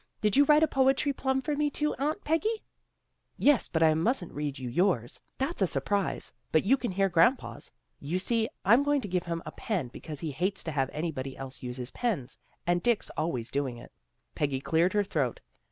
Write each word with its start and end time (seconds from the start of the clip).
Did 0.19 0.35
you 0.35 0.45
write 0.45 0.63
a 0.63 0.67
poetry 0.67 1.13
plum 1.13 1.41
for 1.41 1.55
me, 1.55 1.69
too, 1.69 1.93
Aunt 1.99 2.23
Peggy? 2.23 2.63
"'Yes, 3.37 3.69
but 3.69 3.83
I 3.83 3.93
mustn't 3.93 4.33
read 4.33 4.57
you 4.57 4.67
yours. 4.67 5.21
That's 5.37 5.61
a 5.61 5.67
surprise, 5.67 6.33
but 6.51 6.63
you 6.63 6.75
can 6.75 6.89
hear 6.89 7.07
grandpa's. 7.07 7.69
You 7.99 8.17
see, 8.17 8.49
I'm 8.65 8.81
going 8.81 9.01
to 9.01 9.07
give 9.07 9.27
him 9.27 9.43
a 9.45 9.51
pen 9.51 9.89
because 9.89 10.21
he 10.21 10.31
hates 10.31 10.63
to 10.63 10.71
have 10.71 10.89
anybody 10.91 11.37
else 11.37 11.61
use 11.61 11.77
his 11.77 11.91
pens, 11.91 12.39
and 12.65 12.81
Dick's 12.81 13.11
always 13.11 13.51
doing 13.51 13.77
it." 13.77 13.91
Peggy 14.33 14.59
cleared 14.59 14.93
her 14.93 15.03
throat. 15.03 15.39